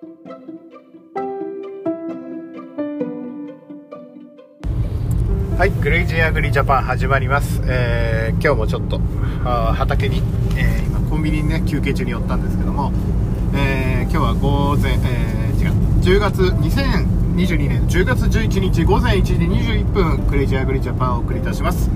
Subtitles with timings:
[0.00, 0.06] は
[5.66, 7.60] い、 Crazy Agri Japan 始まります。
[7.66, 8.98] えー今日もちょっと
[9.44, 10.22] あ畑に、
[10.56, 12.92] えー今コンビニにね休憩中に寄ったんですけども、
[13.54, 15.72] えー今日は午前、えー違う
[16.16, 21.90] 10月2022年10月11日午前1時21分 Crazy Agri Japan をお送りいたします。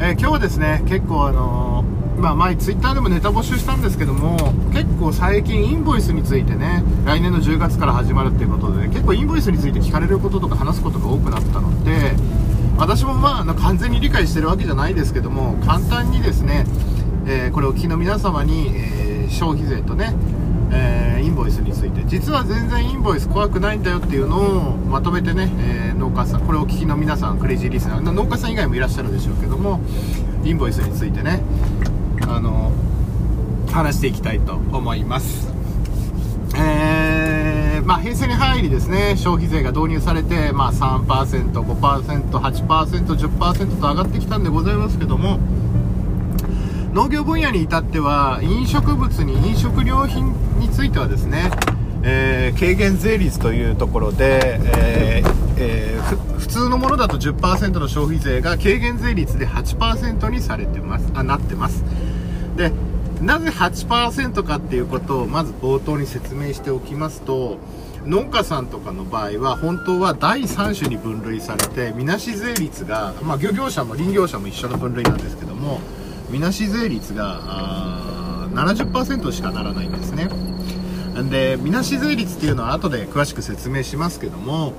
[0.00, 1.87] えー今日はですね結構あのー
[2.18, 4.36] まあ前ツイッターでもネタ募集したんですけども
[4.72, 12.12] 結構最近インボイスについてね来年の10月から始まるっていうことで、結構インボイスについて聞かれることとか話すことが多くなったので
[12.76, 16.64] 私もまあ完全に理解してるわけじゃないですけども簡単にですね、
[17.26, 20.14] えーこれを聞きの皆様に、えー消費税とね、
[20.72, 24.38] えーインボイスについて実は全然インボイス怖くないんだよっていうの
[24.70, 29.80] をまとめてね、え農家さんこれを聞きの皆さんクレイジーリスナー農家さん以外もいらっしゃるでしょうけども
[30.44, 31.42] インボイスについてね
[32.28, 32.72] あの
[33.72, 35.52] 話していきたいと思います。
[36.56, 45.38] えーまあ、平成に入りですね消費税が導入されて、まあ、3%、5%、8%、10%と上がってきたんでございますけども
[46.92, 51.50] 農業分野に至っては飲食物に飲食料品についてはですね、
[52.02, 55.98] えー軽減税率というところで、えーえー
[56.38, 61.84] 普通のものだと10%の消費税が軽減税率で8%にされてますあなってます。
[62.58, 62.72] で
[63.22, 67.58] なぜ8%かっていうことをまず冒頭に説明しておきますと
[68.04, 75.80] 農家さんとかの場合は本当は第3種に分類されてみなし税率が、まあ、漁業者も林業者も一緒の分類なんですけども
[76.30, 80.28] みなし税率が70%しかならないんですね。
[81.30, 84.72] でみなし税率っていうのは後で詳しく説明しますけども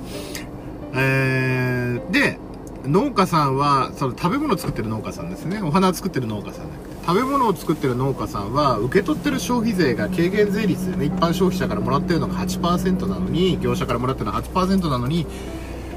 [0.94, 2.38] えーで
[2.84, 5.60] 農家さんはその食べ物作ってる農家さんですね。
[5.62, 6.66] お花作ってる農家さん
[7.06, 15.26] 食べ物を作ってる農家さんは受け取ってる消費税が軽減税率でね一般消費者からもらってるのが8%なのに業者からもらってるのが8%なのに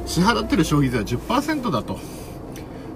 [0.06, 2.00] 支払ってる消費税は10%だと。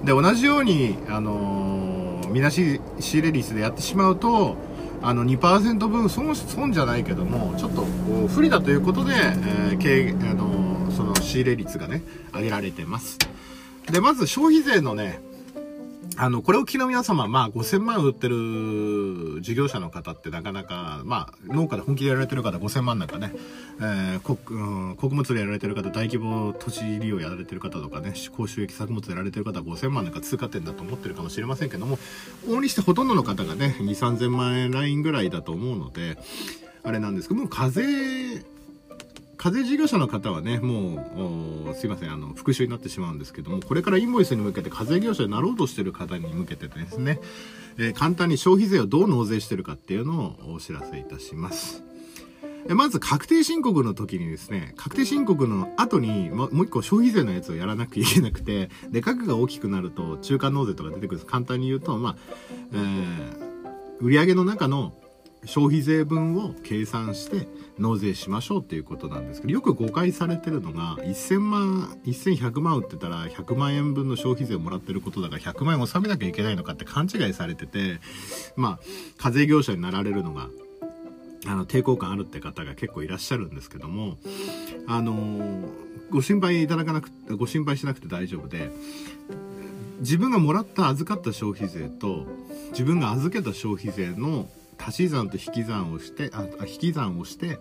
[0.03, 4.57] で同じようにあのーみなし仕入れ率でやってしまうと
[5.01, 7.85] あの2%分損損じゃないけどもちょっと
[8.28, 12.01] 不利だということで、えー軽あのーその仕入れ率がね
[12.34, 13.18] 上げられてます。
[13.91, 15.19] でまず消費税のね
[16.19, 23.33] あの、これを聞きの皆様、まあ、5000万売ってる事業者の方ってなかなか、まあ、農家で本気でやられてる方5000万なんかね、
[23.79, 31.97] えー、穀、うん穀物でやられてる方、大規模土地利用やられてる方とかね、高収益作物でやられてる方5000万なんか通過点だと思ってるかもしれませんけども、
[32.47, 36.17] 往々にしてほとんどの方がね、2、3000万円ラインぐらいだと思うので、
[36.83, 38.44] あれなんですけども、課税、
[39.38, 47.20] 課税事業者の方はね、もう、すいません、あの、復習になってしまうんですけども、これからインボイスに向けて課税業者になろうとしてる方に向けてですね、
[47.78, 51.84] えー簡単に消費税をどう納税してるかっていうのをお知らせいたします。
[52.70, 61.25] まず確定申告の時にですね、確定申告の後にももう一個消費税のやつをやらなきゃいけなくて、で、額が大きくなると中間納税とか出てくるんです。
[61.25, 62.16] 簡単に言うと、まあ、
[62.74, 63.48] えー
[64.00, 64.94] 売上の中の
[65.47, 67.47] 消費税分を計算して
[67.80, 78.00] 納税しましょうっていうことなんですけどよく誤解されてるのが1000万1100万売ってたら100万円分の消費税をもらってることだから100万円納めなきゃいけないのかって勘違いされてて
[78.56, 78.80] まあ
[79.18, 80.50] 課税業者になられるのが
[81.46, 84.18] あの抵抗感あるって方が結構いらっしゃるんですけども
[84.88, 85.63] あの
[86.09, 88.69] ご心配いただかなくご心配しなくて大丈夫で
[90.00, 92.25] 自分がもらった預かった消費税と
[92.72, 97.59] 自分が預けた消費税の足し算と引き算をしてあ引き算をして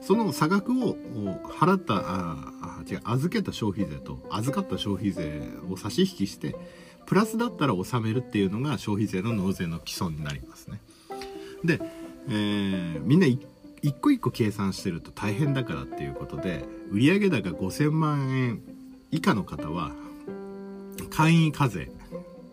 [0.00, 0.96] その差額を
[1.44, 6.54] 払ったあ違う預けた消費税と預かった消費税を差し引きして
[7.06, 10.80] プラスだったら納めるっていうのが消費税の納税の基礎になりますね。
[11.64, 11.80] で、
[12.28, 18.62] えーみんな一個一個計算してると大変だからっていうことで売上高5000万円
[19.10, 19.92] 以下の方は
[21.10, 21.90] 簡易課税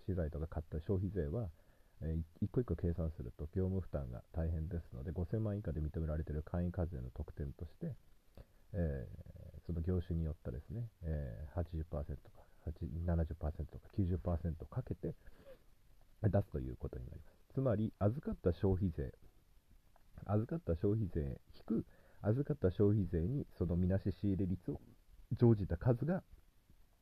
[0.06, 1.50] 資材とか買った消費税は、
[2.01, 7.95] え、一個一個計算すると業務負担が大変ですので、5000万以下で認められている簡易課税の特典として、
[8.74, 9.07] え、
[9.66, 15.16] その業種によったですね、えー、80%か70%とか90%かけて
[16.24, 17.54] 出すということになります。
[17.54, 19.13] つまり、預かった消費税、
[20.25, 21.86] 預かった消費税引く
[22.24, 24.80] 預かった消費税にそのみなし仕入れ率を
[25.38, 26.24] 乗じた数が、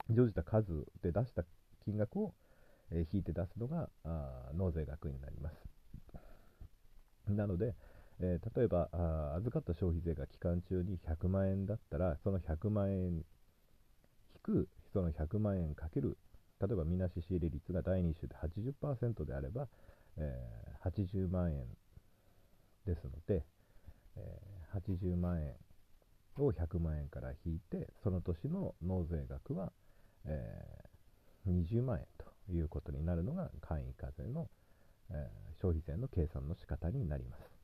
[0.09, 1.43] 乗じた数で出した
[1.85, 2.33] 金額を、
[2.91, 5.55] え、引いて出すのがあ納税額になります。
[7.27, 7.75] なので、
[8.19, 13.23] えー、例えばあ預かった消費税が期間中に100万円だったら、その100万円引
[14.43, 16.17] くその100万円かける、
[16.59, 19.67] 例えばみなし仕入れ率が第2週で80%であれば、
[20.17, 21.65] えー、80万円
[22.85, 23.45] ですので、
[24.17, 25.55] えー、80万円
[26.37, 29.71] を100万円から引いて、その年の納税額は、
[30.25, 30.90] えー、
[31.47, 34.49] 20万円ということになるのが簡易課税の、
[35.09, 37.61] えー、消費税の計算の仕方になります。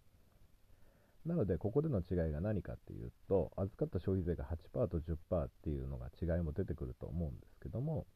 [1.26, 8.08] なので、ここでの違いが何かっていうと、預かった消費税が8%と10%っていうのが違いも出てくると思うんですけども、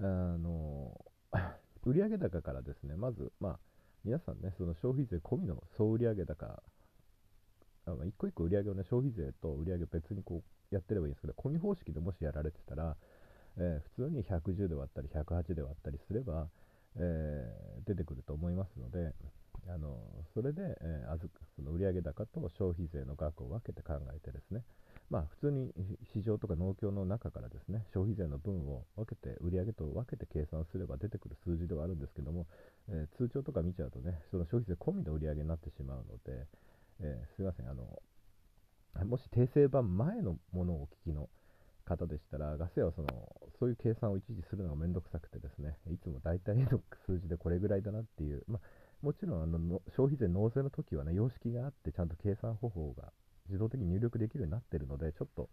[0.00, 1.04] あの
[1.84, 3.58] 売上高からですね、まず、まあ、
[4.04, 6.62] 皆さんね、その消費税込みの総売上高
[7.84, 12.96] あの一個一個売上をね、消費税と売上を別にこうやってればいいんですけど、込み方式でもしやられてたら、
[13.58, 16.48] えー、普通に110で割ったり、108で割ったりすれば、
[16.96, 19.12] えー、出てくると思いますので、
[19.68, 19.96] あの
[20.34, 21.18] それで、えー、
[21.54, 24.62] その売上高と消費税の額を分けて考えてですね、
[25.08, 25.72] まあ、普通に
[26.12, 32.46] 市場とか農協の中からですね消費税の分を分けて売上と分けて計算すれば出てくる数字ではあるんですけども、
[32.88, 36.46] えー、通帳とか見ちゃうとねその消費税込みの売上になってしまうので、
[37.00, 38.02] えー、すいません、あの、
[39.04, 41.28] もし訂正版前のものをお聞きの
[41.84, 43.08] 方でしたら、ガス屋はその
[43.58, 48.60] そういう計算を一時するのがめんどくさくてですね、いつも大体の数字でこれぐらいだなっていう、まあ、
[49.02, 49.58] もちろんあの
[49.96, 53.12] 消費税納税の時はね、様式があって、ちゃんと計算方法が
[53.48, 55.48] 自動的に入力できるようになってるので、ちょっと、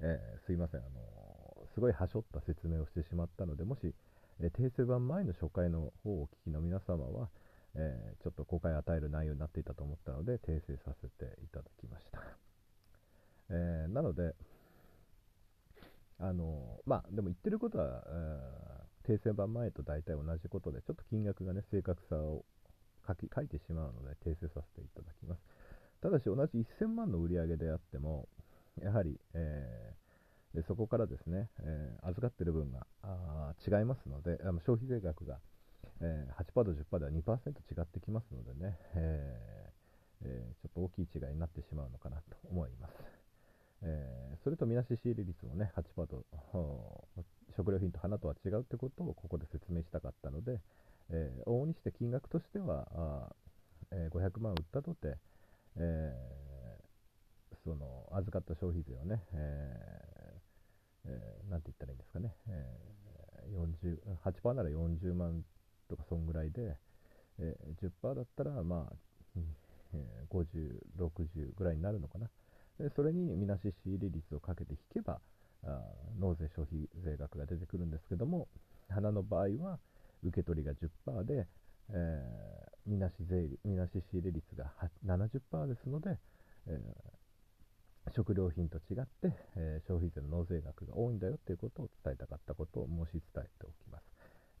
[0.00, 3.94] えー、すいません、あのすごいはしょった説明をしてしまったので、もし、
[4.40, 7.28] えー、訂正版前の初回の方をお聞きの皆様は、
[7.76, 12.20] えー、ちょっと誤解与える内容になっていたと思ったので訂正させていただきました、
[13.50, 14.34] え、なので
[16.18, 18.02] あのまあでも言ってることは、
[19.06, 22.44] 訂正版前と大体同じことでちょっと金額がね正確さを
[23.06, 25.40] 書き書いてしまうので訂正させていただきます
[26.02, 28.26] ただし同じ1000万の売り上げであっても
[28.82, 35.38] やはり、えー、でそこからですね、えー、預かってる分があ違いますのであの消費税額が
[36.00, 43.15] えー、8%と10%では2%違ってきますのでね、えーえー、ちょっと大きい違いになってしまうのかなと思います。
[43.82, 46.24] えー、それとみなし仕入れ率もね、8%と
[47.56, 50.60] 食料品と花とは違うってことをここで説明したかったので、
[51.10, 53.32] えー、往々にして金額としてはあ、
[53.92, 55.16] えー、500万売ったとて、
[55.76, 60.46] えー、その預かった消費税をね、えー
[61.08, 65.44] えー、なんて言ったらいいんですかね、えー、8%なら40万
[65.88, 66.76] とかそんぐらいで、
[67.38, 68.92] えー、10%だったらまあ、
[69.94, 70.44] えー、50、
[70.98, 72.28] 60ぐらいになるのかな。
[72.78, 75.20] でそれにみなし仕入れ率をかけて引けば
[75.64, 75.80] あ
[76.18, 78.48] 納税消費税額が出てくるんですけども
[78.88, 79.78] 花の場合は
[80.22, 81.46] 受け取りが10%で、
[81.90, 84.72] えー、みなし税みなし仕入れ率が
[85.06, 86.18] 70%ですので、
[86.66, 94.04] えー、食料品と違って、えー、消費税の納税額が多いんだよということを伝えたかったことを申し伝えておきます。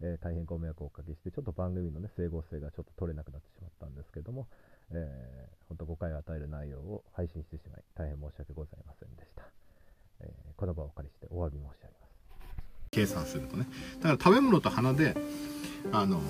[0.02, 4.46] えー、大変ご迷惑をおかけして、ちょっと番組の、ね、整合性がちょっと取れなくなってしまったんですけども、
[4.92, 9.42] えー、本当誤解を与える内容を配信してしまい、大変申し訳ございませんでした。
[10.20, 12.16] えー、この場をお借りしてお詫び申し上げます。
[12.90, 13.66] 計算するとね。
[14.00, 15.14] だから食べ物と花で、
[15.92, 16.20] ああの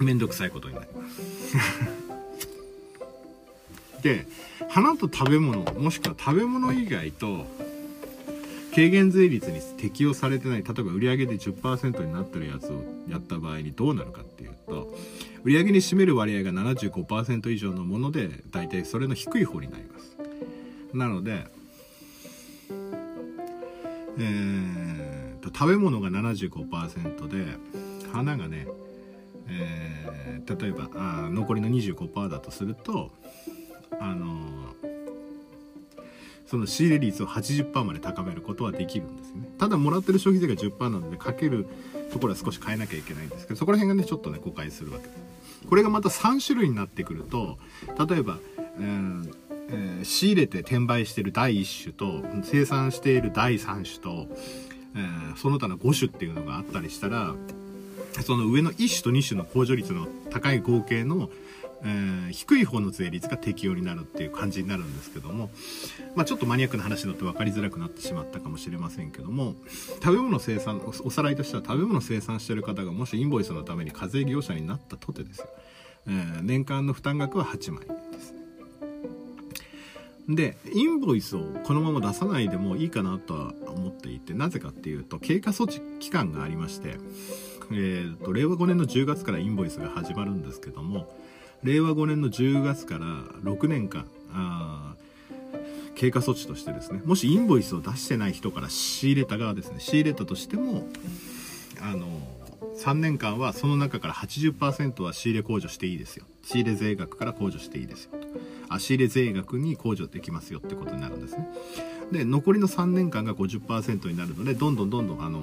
[0.00, 1.22] 面倒くさいことになります
[4.02, 4.26] で
[4.68, 7.46] 花と食べ物もしくは食べ物以外と
[8.74, 14.94] 軽減税率に適用されてない例えば売上で10%になってるやつをやった場合にどうなるかっていうと
[15.44, 20.16] 売上に占める割合が75%以上のもので大体それの低い方になります。
[20.92, 21.46] なので
[24.18, 27.58] えーと、食べ物が75%で
[28.12, 28.68] 花がね、
[29.48, 33.10] えー、例えばあ残りの25%だとすると
[33.98, 34.90] あのー、
[36.46, 39.48] その仕入れ率を80%まで高めることはできるんですね。
[39.58, 41.66] ただもらってる消費税が10%なのでかける
[42.12, 45.33] ところは少し変えなきゃいけないんですけどそこら辺がねちょっとね誤解するわけです。
[45.68, 47.58] これがまた3種類になってくると
[48.08, 48.38] 例えば、
[48.78, 49.34] えー
[49.70, 54.26] えー、仕入れて転売している第1種と生産している第3種と、
[54.96, 57.34] えー、その他の5種っていうのがあったりしたら
[58.22, 61.30] その上の1種と2種の控除率の高い合計の、
[61.84, 65.50] えー、低い方の税率が適用になるっていう感じになるんですけども、
[66.14, 69.54] まあ、ちょっとマニアックな話だと分かりづらくなってしまったかもしれませんけども
[70.02, 75.48] 食べ物生産おさらいとしては食べ物生産してる方がもしインボイスのために課税業者になったとてですよ、
[76.08, 78.34] えー、年間の負担額は8万円です。
[80.26, 86.96] でインボイスをこのまま出さないでもいいかなとは思っていてなぜかっていうと経過措置期間がありまして、
[87.72, 91.14] えーと、令和5年の10月からインボイスが始まるんですけども
[91.64, 93.00] 令和5年の10月から
[93.42, 94.94] 6年間あ
[95.94, 100.86] 経過措置としてですねもしインボイスを出してない人から仕入れた側ですね仕入れたとしても
[101.80, 102.06] あの
[102.76, 106.24] 3年間はその中から80%は仕入れ控除していいですよ。
[106.42, 108.26] 仕入れ税額から控除していいですよと。
[108.68, 111.48] 足入れ税額に控除できますよってことになるんですね。
[112.10, 115.40] で残りの3年間が50%になるのでどんどんどんどんあの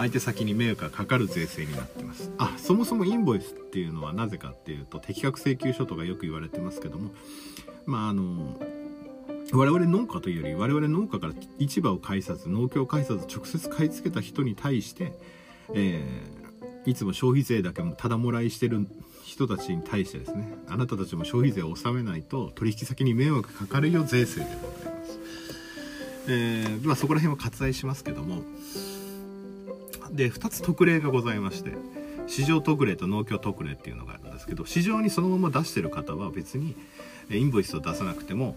[0.00, 2.30] 相手先に迷惑がかかる税制になってます。
[2.38, 7.10] あそもそもインボイスっていうのはなぜかっていうと適格請求書とかよく言われてますけども
[7.84, 8.56] まああの
[9.52, 15.12] 我々農家というより我々農家から市場を介さず農協を介さず直接買い付けた人に対して、
[15.74, 18.86] えー、いつも消費税だけもただもらいしてる
[19.24, 24.50] 人たちに対してですねあなたたちも消費税を納めないと取引先に迷惑かかるよ税制でご
[24.82, 25.20] ざいます、
[26.28, 28.42] えー、まあ、そこら辺は割愛しますけども
[30.12, 31.72] で2つ特例がございまして
[32.26, 36.76] 市場特例と農協特例っていうのがあるんですけど市場にそのまま出してる方は別に
[37.30, 38.56] インボイスを出さなくても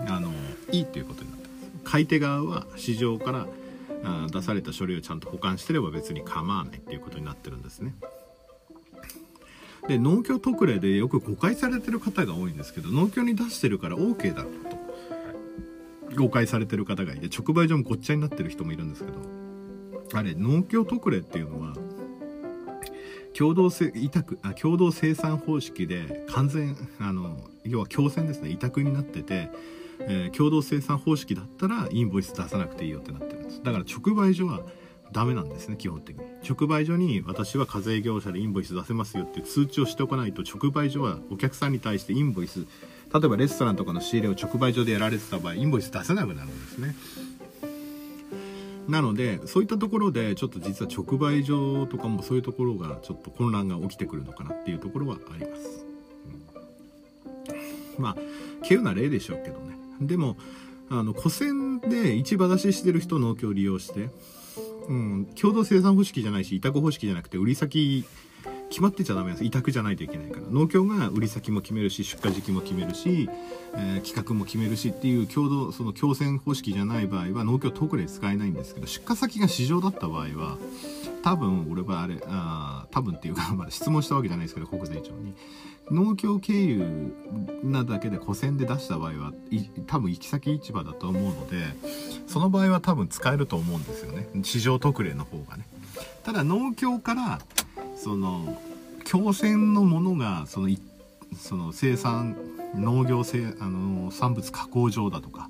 [0.00, 0.32] あの
[0.72, 1.54] いいということになってます。
[1.84, 3.46] 買い手側は市場から
[4.30, 7.94] 出された書類をちゃんと保管してれば別に構わないっていうことになってるんですね。
[9.88, 14.52] で農協特例でよく誤解されてる方が多いんですけど農協に出してるから OK だろう
[16.12, 19.18] と誤解されてる方がいて直売所もごっちゃになってる人もいるんですけど
[20.14, 21.74] あれ農協特例っていうのは
[23.36, 28.50] 共同せ委託あ共同生産方式で完全あの要は共選ですね。
[28.50, 29.50] 委託になってて、
[30.00, 33.62] えー、共同生産方式だったらインボイス出さなくていいよってなってるんです。
[33.62, 34.60] だから直売所は
[35.12, 36.24] ダメなんですね基本的に。
[36.48, 42.66] 直売所に私は課税業者でインボイス出せますよって通知をしておかないと直売所はお客さんに対してインボイス
[43.12, 46.94] 例えばレストランとかの仕入れを直売所でやられてた場合インボイス出せなくなるんですね。
[48.88, 55.86] なのでそういったところでちょっと実は直売所とかもそういうところがちょっと混乱が起きてくるのかなっていうところはあります、
[57.96, 58.16] うん、まあ
[58.62, 59.76] 稀有な例でしょうけどね。
[60.00, 60.36] でも
[60.90, 64.10] あの古銭で市場出ししてる人農協を利用して
[64.88, 68.04] うん、共同生産方式じゃないし委託方式じゃなくて売り先
[68.74, 69.44] 決まってちゃダメです。
[69.44, 70.46] 委託じゃないといけないから。
[70.50, 73.30] 農協が売り先も決めるし出荷時期も決めるし、
[73.76, 80.58] えー、企画も決めるしっていう共同その共選方式じゃない場合は農協特例使えないんですけど出荷先が市場だった場合は
[81.22, 85.34] 多分俺はあれあ多分っていうか まだ質問したわけじゃないですけど国税庁に。
[85.92, 87.14] 農協経由
[87.62, 89.32] なだけで古銭で出した場合は
[89.86, 91.58] 多分行き先市場だと思うので
[92.26, 94.26] その場合は多分使えると思うんですよね。
[94.42, 95.64] 市場特例の方がね。
[96.24, 97.38] ただ農協から
[97.96, 98.58] その
[99.10, 100.68] 共選のものがその
[101.36, 102.36] その生産
[102.74, 105.48] 農業生あの産物加工場だとか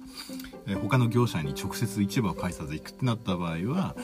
[0.66, 3.94] え他の業者に直接市場を介さず行くってなった場合は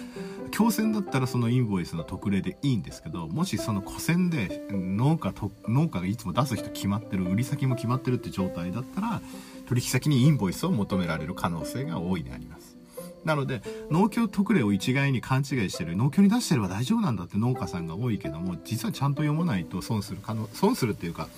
[0.51, 9.21] 強制だったらそのインボイスの特例でいいんですけどもしその古銭で農家と農家がいつも出す人決まってる売り先も決まってるって状態だったら
[9.69, 12.80] 取引先にインボイスを求められる可能性が大いにあります。
[13.25, 15.97] なので農協特例を一概に勘違いしてる。
[15.97, 21.29] 農協に出してれば大丈夫なんだって農家さんが多いけども実はちゃんと読まないと損する可能損するっていうか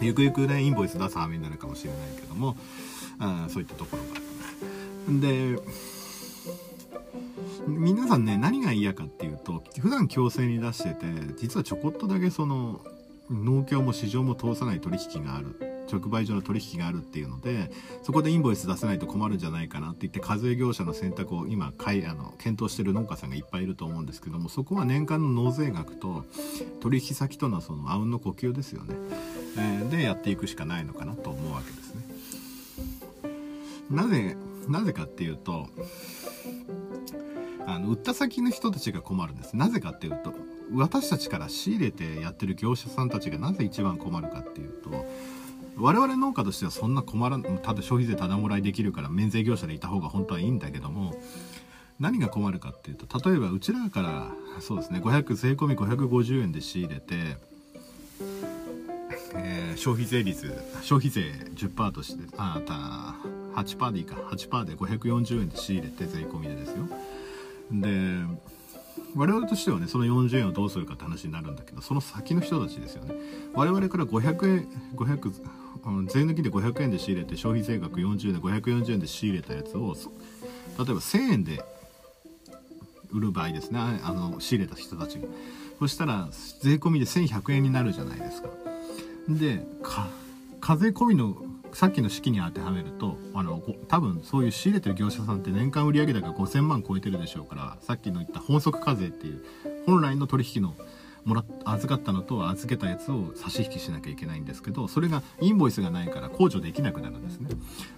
[0.00, 2.56] ゆくゆくねインボイス出す羽目になるかもしれないけども
[3.18, 5.90] あそういったところがありますで
[7.66, 12.80] 皆さんね何が嫌かっていうと普段強制に出してて実はちょこっとだけその
[13.30, 15.70] 農協も市場も通さない取引がある。
[15.90, 17.70] 直売所の取引があるっていうので
[18.02, 26.24] そこでインボイス出せないと困るんじゃないかなって言って課税業者の選択を今かいあの検討してる農家さんがいっぱいいると思うんですけどもそこは年間の納税額と
[26.80, 28.94] 取引先とのそのあうんの呼吸ですよね、
[29.58, 32.02] えー、でやっていくしかないのかなと思うわけですね。
[33.90, 34.36] なぜ
[34.68, 35.66] なぜかっていうと
[37.66, 39.56] あの売った先の人たちが困るんです。
[39.56, 40.32] なぜかっていうと
[40.72, 45.06] 私たちから仕入れてやってる業者さんたちがなぜ一番困るかっていうと
[45.76, 51.14] 我々農家としてはそんな困らんただ消費税ただもらいできるから免税業者でいた方が本当はいいんだけども
[51.98, 54.26] 何が困るかっていうと例えばうちらから
[54.60, 57.36] そうですね500税込み550円で仕入れて、
[59.34, 61.22] えー、消費税率消費税
[61.54, 66.88] 10%としてあた8%でいいか8%で540円で仕入れて税込みでですよ。
[67.72, 67.88] で
[69.16, 73.14] 我々としてはねその40円をどうするかって話になるんだけどその先の人たちですよね。
[73.54, 75.32] 我々から500円500
[76.08, 80.06] 税抜きで500円で仕入れて消費税額40円で540円で仕入れたやつを例え
[80.76, 81.64] ば1000円で
[83.12, 83.80] 売る場合ですね。
[83.80, 85.26] あの仕入れた人たちが。
[85.78, 86.28] そしたら
[86.60, 88.48] 税込みで1100円になるじゃないですか。
[89.28, 89.66] で
[90.60, 91.36] 課税込みの
[91.72, 99.44] さっきの式に当てはめるとあの多分そういう仕入れてる業者さんって年間売上高5000万超えてるでしょうからさっきの言った本則課税っていう
[99.86, 100.74] 本来の取引の
[101.24, 107.50] もら預かったのと預けたやつを差し引きしなきゃいけないんですけどそれがインボイスがないから控除できなくなるんですね。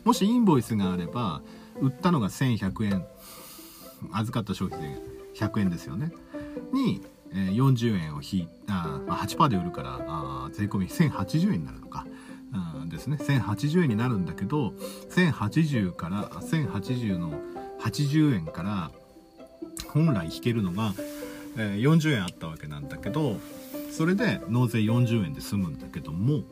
[0.05, 1.41] もしインボイスがあれば
[1.81, 3.07] 売ったのが1100円
[4.13, 4.81] 預かった消費
[5.35, 6.11] 税100円ですよね。
[6.73, 7.01] に
[7.33, 12.07] 40円を引いあ8%で売るからあ税込み1080円になるのか。
[12.89, 13.17] ですね。
[13.17, 14.75] 1080円になるんだけど
[15.11, 17.33] 1080から1080の
[17.81, 18.91] 80円から
[19.89, 20.95] 本来引けるのが、
[21.57, 23.39] え、40円あったわけなんだけど
[23.91, 26.43] それで納税40円で済むんだけども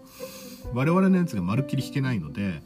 [0.75, 2.63] 我々のやつがまるっきり引けないので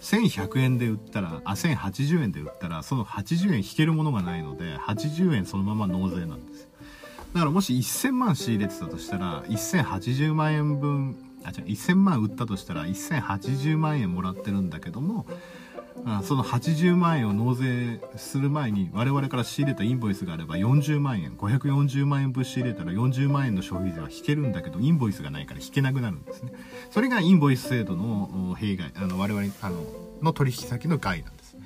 [0.00, 6.68] 1100円で売ったらあ1080円で売ったらその80円引けるものがないので80円そのまま納税なんです
[7.34, 15.26] だからもし1000万仕入れてたとしたら1080万円分あじゃ1000万売ったとしたら1080万円もらってるんだけども
[16.22, 26.52] その80万円を納税する前に我々から仕入れたインボイスがあれば40万円540万円分仕入れたら40万円の消費税は引けるんだけどインボイスがないから引けなくなるんですね。
[26.90, 29.84] それがインボイス制度の弊害あの我々あの
[30.22, 31.56] の取引先の害なんです。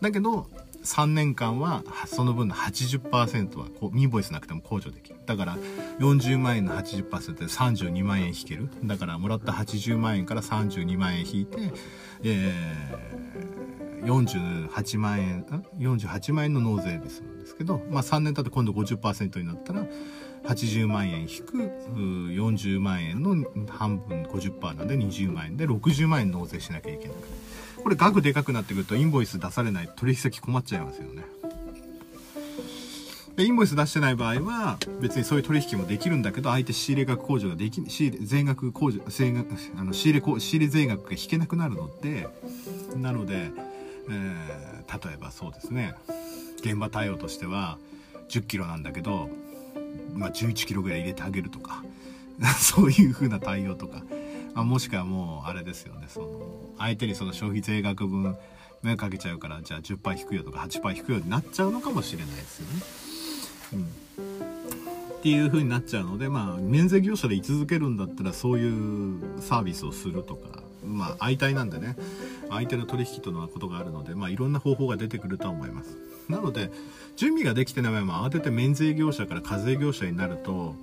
[0.00, 0.46] だけど
[0.82, 5.20] 3年間はその分の80%はこうインボイスなくても控除できる。
[5.26, 5.58] だから
[5.98, 8.68] 40万円の80%で32万円引ける。
[8.84, 11.58] だからもらった80万円から32万円引いて、
[12.24, 15.44] えー、48万円
[15.78, 19.86] 48万円の納税で済むんですけど、まあ、3年経って今度50%になったら
[20.44, 23.36] 80万円引く40万円の
[23.68, 27.16] 半分50%なんで20万円で60万円納税しなきゃいけない
[27.82, 31.24] これ額でかくなってくるとインボイス出されない取引先困っちゃいますよね。
[33.36, 42.28] でインボイス出してない場合は別にそういう取引もできるんだけど相手仕入れ額控除ができ仕入れ税額控除税額あの仕入れ仕入れ税額が引けなくなるので
[42.96, 43.50] なので、
[44.10, 45.94] えー、例えばそうですね。
[46.58, 47.78] 現場対応としては
[48.28, 49.30] 1 0キロなんだけど、
[50.14, 51.82] まあ、1 1キロぐらい入れてあげるとか
[52.60, 54.02] そういう風な対応とか。
[54.54, 56.06] あもしくはもうあれですよね。
[56.08, 56.28] その
[56.78, 58.36] 相手にその消費税額分
[58.82, 62.82] 目かけちゃうからじゃあ10%引くよとか8%引くよになっちゃうのかもしれないですよね。
[63.74, 63.82] うん。
[65.20, 71.96] っていう風になっちゃうのでまあ免税業者で居続けるんだったらそういうサービスをするとかまあ相対なんでね。
[72.48, 75.96] 相手の取引とのことがあるのでまあいろんな方法が出てくるとは思います。
[76.28, 76.70] なので
[77.16, 80.74] 準備ができてないまま慌てて免税業者から課税業者になると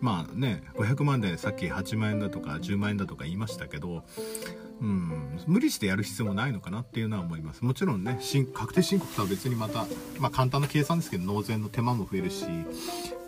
[0.00, 4.02] まあね500万でさっき8万円だとか10万円だとか言いましたけど
[4.80, 7.62] うん、無理してやる必要もないのかなっていうのは思います。
[7.62, 8.18] もちろんね
[8.54, 9.84] 確定申告とは別にまた、
[10.18, 12.46] まあ、簡単な計算ですけど納税の手間も増えるし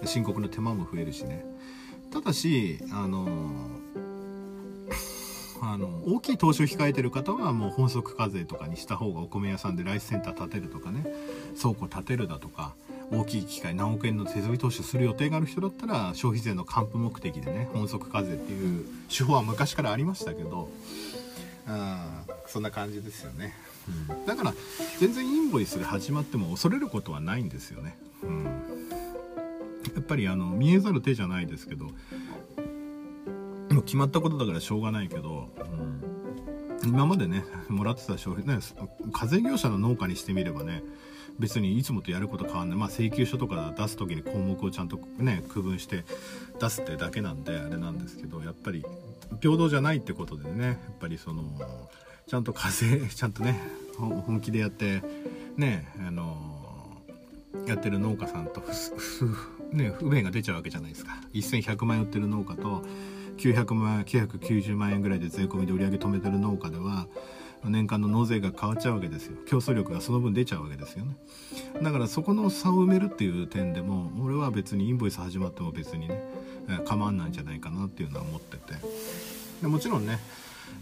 [0.04, 1.44] 申告の手間も増えるしね。
[2.10, 3.28] ただしあの
[5.60, 11.06] あの大きい投資を控えてる方はもう本則課税とかにした方がお米屋さんでライスセンター建てるとかね
[11.60, 12.74] 倉庫建てるだとか
[13.10, 20.68] 大きい機械何億円の手積み投資をする予定がある人だったら消費税の還付目的でね本則課税っていう手法は昔からありましたけど
[21.66, 23.54] あそんな感じですよね、
[24.08, 24.54] うん、だから
[24.98, 28.50] 全然インボイスで始まっても恐れることはないんですよね、うん、や
[30.00, 31.86] っぱりあの見えざる手じゃないですけど
[33.70, 35.48] も決まったことだからしょうがないけど、
[36.82, 38.60] うん、今までねもらってた消費ね
[39.12, 40.82] 課税業者の農家にしてみればね
[41.38, 46.04] 別にいつもとやること変わんない、まあ、請求書とか出す時に項目をちゃんとね区分して
[46.60, 48.84] 出すってだけなんであれなんですけどやっぱり
[49.40, 51.44] 平等じゃないってことでねやっぱりその
[52.26, 53.60] ちゃんと課税 ちゃんとね
[53.96, 55.02] 本気でやって
[55.56, 56.52] ねあの
[57.66, 58.62] やってる農家さんと
[59.72, 61.12] ね、不便が出ちゃうわけじゃないですか。
[61.32, 62.82] 1100万円売ってる農家と
[63.38, 67.06] 900万990万円ぐらいで税込みで売り上げ止めてる農家では
[67.64, 69.36] 年間の納税が変わっちゃうわけですよ。
[69.46, 71.16] 競争力がその分出ちゃうわけですよね。
[71.82, 76.22] だからそこの差を埋めるっていう点でも俺は別にインボイス始まっても別にね
[76.84, 78.74] 構わないんじゃないかなっていうのは思ってて。
[79.62, 80.18] でもちろんね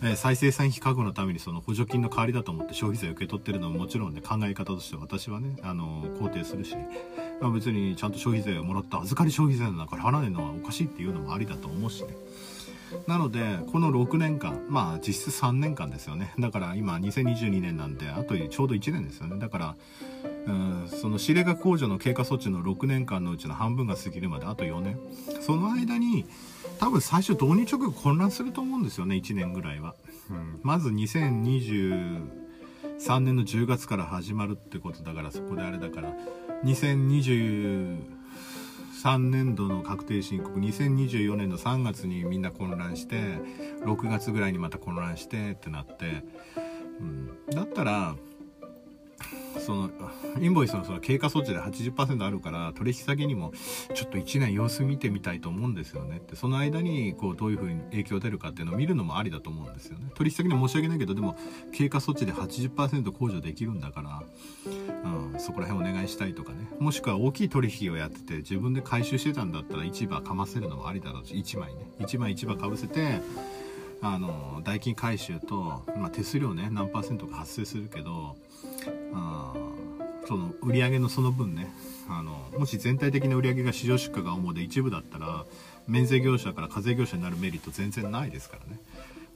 [0.02, 6.74] え再生産費確保のためにその補助金の代わりだと思って消費税を受け取ってるのももちろんね考え方として私はねあの肯定するし、
[7.40, 12.14] まあ、別にちゃんと消費税をもらった預かり消費税なんから払わないのはおかしいっていうのもありだと思うしね。
[13.06, 16.34] なのでこの6年間まあ実質3年間ですよね。
[16.38, 19.38] だから今2022年なんであとちょうど1年ですよね。
[19.38, 19.76] だから
[20.46, 24.98] うんその仕入れ額控除の経過措置の6年間のうちの半分が過ぎるまであと4年。
[25.40, 26.26] その間に
[26.80, 29.94] 多分最初導入直後混乱すると思うんですよね1年ぐらいは、
[30.30, 32.20] うん、まず2023
[33.20, 36.14] 年の10月から始まるってことだからそこであれだから
[36.64, 38.19] 2020
[39.02, 43.16] 3年度の確定申告2024年の3月にみんな混乱して
[43.84, 46.22] 6月ぐらいにまた混乱してってなって、
[47.00, 48.14] うん、だったら
[49.58, 49.90] その
[50.40, 53.52] インボイスのその経過措置で80%あるから取引先にも
[53.94, 56.18] ちょっと1年様子見てみたいと思うんですよね。
[56.18, 60.10] ってその間にこうどういうふうに影響出るかっていうのを見るのもありだと思うんですよね。
[60.14, 61.36] 取引先には申し訳ないけどでも
[61.72, 64.22] 経過措置で80%控除できるんだから、
[65.04, 66.68] うん、そこら辺お願いしたいとかね。
[66.78, 71.90] もしくは大きい取引をやってて自分で回収してたんだったら市場かませるのもありだろうし1枚ね。
[72.00, 73.20] 1枚市場かぶせて
[74.02, 78.36] あの代金回収と、まあ、手数料ね何パーセントか発生するけど
[79.14, 79.52] あ
[80.26, 81.72] その売り上げのその分ね。
[82.08, 85.44] あのもし全体的な売り上げが市場出荷が主で一部だったら
[85.86, 88.80] 免税業者から課税業者になるメリット全然ないですからね。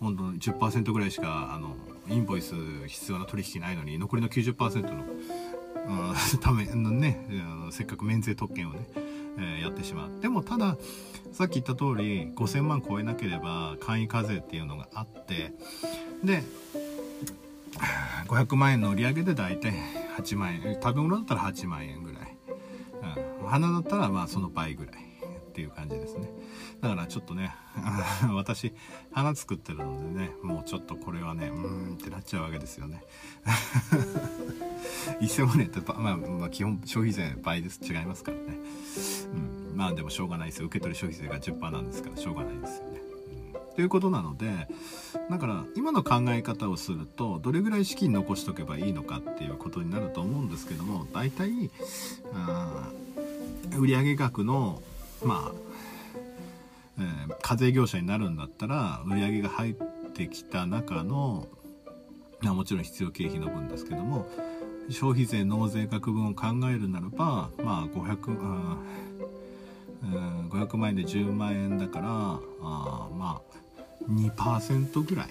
[0.01, 1.77] 本当に10%ぐらいしかあの
[2.09, 2.55] インボイス
[2.89, 7.27] 必要な取引ないのに残りの90%の ためのね
[7.71, 8.89] せっかく免税特権をね、
[9.39, 10.21] えー、やってしまう。
[10.21, 10.77] でもただ
[11.33, 15.53] さっき言った通り5000万超えなければ簡易課税っていうのがあって
[16.23, 16.45] で
[18.27, 19.73] 500万円の売り上げで大体
[20.19, 20.75] 8万円。
[20.75, 22.37] 食べ物だったら8万円ぐらい、
[23.43, 26.29] うん、花だったらまあその倍ぐらいっていう感じですね。
[26.81, 27.55] だからちょっとね
[28.35, 28.75] 私
[29.13, 33.03] 花作ってるのでねもうちょっとこれはねうーんってなっちゃうわけですよね。
[35.21, 37.81] 1000万円ってまあ、まあ、基本消費税倍です。
[37.83, 38.59] 違いますからね、
[39.33, 40.67] うん、まあでもしょうがないですよ。
[40.67, 43.04] 受け取り消費税が10%なんですからしょうがないですよね。
[43.75, 44.69] ということなので
[45.31, 51.71] だから今の考え方をするとどれぐらい資金残しとけばいいのかっていうことになると思うんですけども大体
[52.35, 52.91] あ
[53.77, 54.81] 売上額の
[55.25, 55.53] まあ、
[56.99, 59.75] えー、課税業者になるんだったら売上が入っ
[60.13, 61.49] てきた中の
[62.43, 64.29] もちろん必要経費の分ですけども
[64.91, 68.77] 消費税納税額分を考えるならばまあ500あ
[70.51, 73.63] 500万円で10万円だからあまあ
[74.09, 75.29] 2%ぐらい。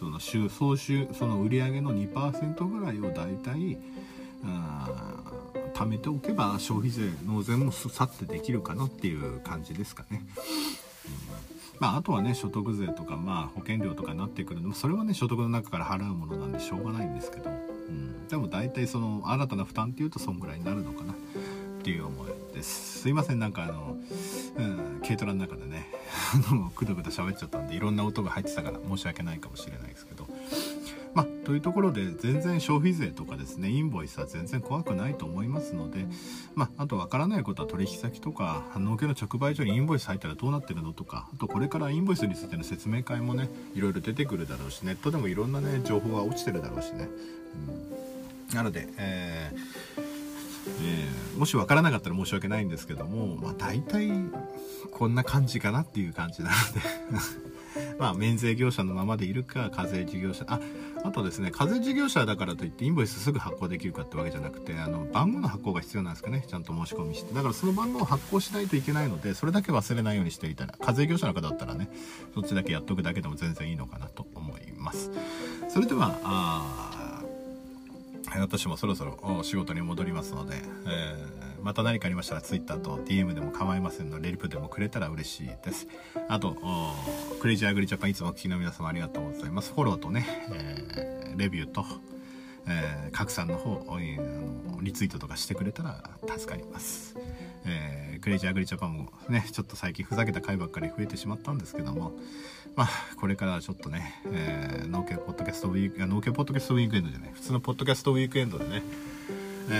[0.00, 3.78] その収総収その売り上げの2%ぐらいを大体
[5.74, 10.24] 貯めておけば消費税納税もさってできるかなっていう感じですかね。
[11.80, 17.52] まあ、あとはね所得税とか、まあ、保険料とかになってくるのもそれはね所得の中から払うものなんでしょうがないんですけど、う
[17.90, 21.14] ん、でも大体その新たな負担っていうとそんぐらいになるのかな。
[21.80, 23.00] っていう思いです。
[23.00, 23.96] すいませんなんかあの、
[24.58, 25.88] うん、軽トラの中でね
[26.76, 30.28] くだくだ喋っちゃったんでいろんな音が入ってたから申し訳ないかもしれないですけど。
[31.12, 36.06] まあというところで全然消費税とかですねインボイスは全然怖くないと思いますので
[36.54, 47.08] まああとわからないことは取引先とか農協の直売所にインボイス入ったらどうなってるのとかあとこれからインボイスについての説明会もねいろいろ出てくるだろうしネットでもいろんなね情報が落ちてるだろうしね、
[48.50, 50.09] うん、なので、えー
[50.66, 54.10] えー、もし分からなかったら申し訳ないんですけども、まあ、大体
[54.92, 57.50] こんな感じかなっていう感じなので。
[57.98, 60.60] まあ免税業者のままでいるか課税事業者あ
[61.04, 67.34] あとですね課税事業者だからといってインボイスすぐ発行できるかってわけじゃなくてあの番号の発行が必要なんですかねちゃんと申し込みして。
[67.34, 71.88] だからその番号を発行しないといけないのでそれだけ忘れないようにしていたら課税業者の方だったらね
[72.34, 75.10] そっちだけやっとくだけでも全然いいのかなと思います。
[75.68, 76.89] それでは
[78.38, 85.88] 私もそろそろ仕事に戻りますので、えー、また何かありましたら Twitter と DM でも構いませんのでレリプでもくれたら嬉しいです
[86.28, 86.56] あと
[87.40, 91.84] クレイジーアグリジャパンいつもお聞きの皆様ありがとうございますフォローとね、えー、レビューと
[92.66, 93.98] えー拡散の方、
[94.80, 97.16] リツイートとかしてくれたら助かります。
[97.66, 102.12] えークレイジーアグリジャパンもね、ちょっと最近ふざけた回ばっかり増えてしまったんですけども、
[102.76, 108.82] まあ、これからはちょっとね、えー、農系ポッドキャストウィーク、あ農系ポッドキャストウィークエンドじゃない、普通のポッドキャストウィークエンドでね、
[109.68, 109.72] え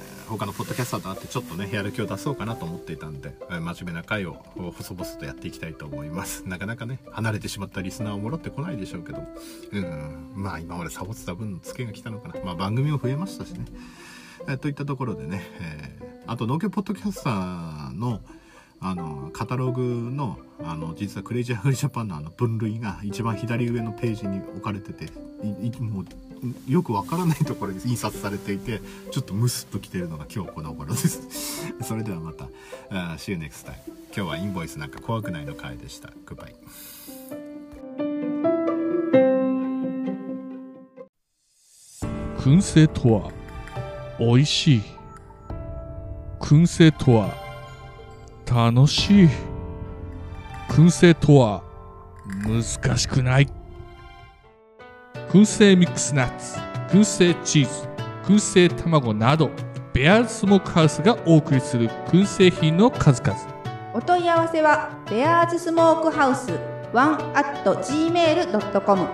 [0.00, 6.48] ー他のポッドキャスターと会ってちょっとね、やる気を出そうかなと思っていたんで、え真面目な回を細々とやっていきたいと思います。
[6.48, 9.22] なかなかね、離れてしまったリスナーを戻ってこないでしょうけど、
[9.72, 12.42] うん、まあ今までサボってた分のツケが来たのかな。
[12.42, 13.66] まあ番組も増えましたしね。
[14.48, 18.22] えーといったところでね、えーあと農業ポッドキャスターの
[18.86, 25.10] あのカタログのあの実はクレイジーアグリジャパンのあの分類が一番左上のページに置かれてて
[25.80, 31.72] もうよくわからないところに 印刷されていてちょっとムスッときてるのが今日この頃です。
[31.82, 32.44] それではまた
[33.16, 33.72] 「See you next time」
[34.14, 36.12] 今日はインボイスなんか怖くないの回でした。
[36.26, 36.54] グッバイ
[42.38, 43.32] 燻製とは
[44.18, 44.82] 美味しい。
[46.38, 47.43] 燻製とは
[48.46, 49.28] 楽しい。
[50.68, 51.62] 燻製とは
[52.46, 53.48] 難しくない。
[55.30, 56.58] 燻製ミックスナッツ
[56.90, 57.88] 燻製チーズ
[58.24, 59.50] 燻製卵など
[59.92, 63.38] ベアーズスモークハウスがお送りする燻製品の数々。
[63.92, 66.52] お問い合わせはベアーズスモークハウス
[66.92, 69.08] ワン at gmail.com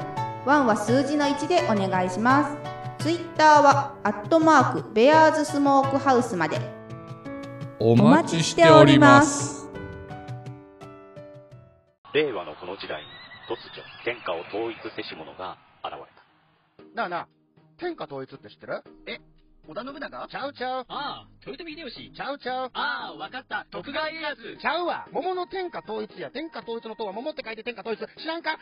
[0.46, 2.56] ワンは数字の1でお願いしま
[2.98, 3.02] す。
[3.02, 6.79] ツイッターはアットマークベアーズスモークハウスまで。
[7.82, 9.66] お待ちしております
[12.12, 13.08] 令和のこの時代に
[13.48, 16.00] 突如天下を統一せし者が現れ
[16.84, 17.28] たなあなあ、
[17.78, 18.84] 天下統一って知ってる？
[19.08, 19.16] え、
[19.66, 20.28] 織田信長？
[20.28, 20.84] ちゃうちゃう。
[20.88, 22.12] ああ、豊臣秀吉？
[22.14, 22.70] ちゃうちゃう。
[22.74, 23.64] ああ、わかった。
[23.70, 24.58] 徳川家康？
[24.60, 25.08] ちゃうわ。
[25.12, 26.30] 桃の天下統一や。
[26.30, 27.98] 天下統一の塔は桃って書いて天下統一。
[28.20, 28.58] 知らんか？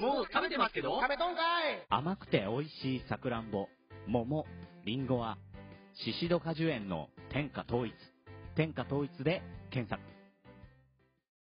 [0.00, 1.00] もう食べてますけど？
[1.02, 3.66] 食べとんかい甘くて美味しいさくらんぼ
[4.06, 4.46] 桃
[4.86, 5.36] りんごは
[5.96, 7.94] シシド果樹園の天下統一。
[8.56, 10.13] 天下統一で検索。